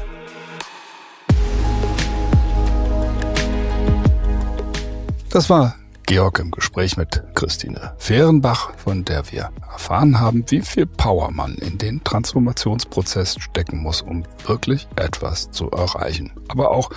[5.30, 10.86] Das war Georg im Gespräch mit Christine Fehrenbach, von der wir erfahren haben, wie viel
[10.86, 16.32] Power man in den Transformationsprozess stecken muss, um wirklich etwas zu erreichen.
[16.48, 16.92] Aber auch,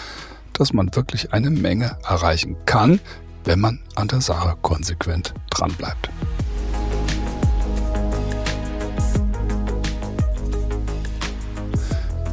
[0.60, 3.00] dass man wirklich eine Menge erreichen kann,
[3.44, 6.10] wenn man an der Sache konsequent dranbleibt.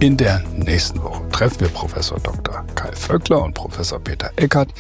[0.02, 2.66] In der nächsten Woche treffen wir Professor Dr.
[2.76, 4.74] Kai Vöckler und Professor Peter Eckert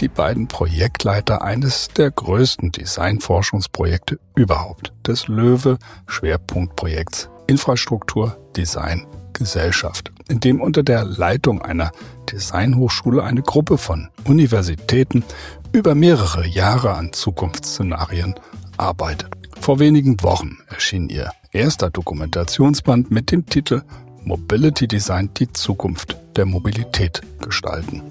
[0.00, 10.40] die beiden Projektleiter eines der größten Designforschungsprojekte überhaupt, des Löwe Schwerpunktprojekts Infrastruktur, Design, Gesellschaft, in
[10.40, 11.90] dem unter der Leitung einer
[12.30, 15.24] Designhochschule eine Gruppe von Universitäten
[15.72, 18.34] über mehrere Jahre an Zukunftsszenarien
[18.76, 19.28] arbeitet.
[19.60, 23.82] Vor wenigen Wochen erschien ihr erster Dokumentationsband mit dem Titel
[24.24, 28.02] Mobility Design die Zukunft der Mobilität gestalten.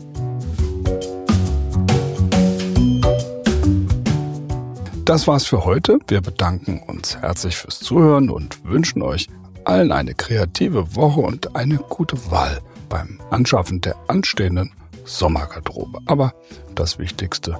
[5.05, 5.97] Das war's für heute.
[6.07, 9.27] Wir bedanken uns herzlich fürs Zuhören und wünschen euch
[9.69, 12.59] allen eine kreative Woche und eine gute Wahl
[12.89, 14.71] beim Anschaffen der anstehenden
[15.05, 15.99] Sommergarderobe.
[16.07, 16.33] Aber
[16.75, 17.57] das Wichtigste,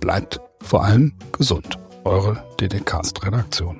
[0.00, 1.78] bleibt vor allem gesund.
[2.04, 3.78] Eure DDcast-Redaktion.